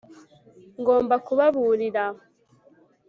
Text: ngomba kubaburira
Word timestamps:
ngomba 0.79 1.15
kubaburira 1.25 2.03